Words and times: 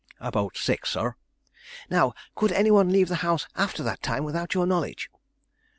"About 0.19 0.57
six, 0.57 0.89
sir." 0.89 1.13
"Now, 1.87 2.13
could 2.33 2.51
any 2.51 2.71
one 2.71 2.89
leave 2.91 3.07
the 3.07 3.17
house 3.21 3.45
after 3.55 3.83
that 3.83 4.01
time 4.01 4.23
without 4.23 4.55
your 4.55 4.65
knowledge?" 4.65 5.11